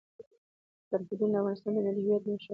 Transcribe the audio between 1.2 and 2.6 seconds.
د افغانستان د ملي هویت نښه ده.